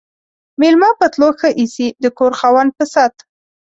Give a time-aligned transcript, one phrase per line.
[0.61, 3.15] ميلمه په تلو ښه ايسي، د کور خاوند په ست.